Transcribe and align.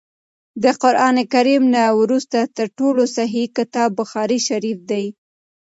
د 0.63 0.65
قران 0.81 1.17
کريم 1.33 1.63
نه 1.75 1.83
وروسته 2.01 2.39
تر 2.57 2.67
ټولو 2.77 3.01
صحيح 3.17 3.45
کتاب 3.57 3.89
بخاري 3.99 4.39
شريف 4.47 4.79
دی 4.89 5.05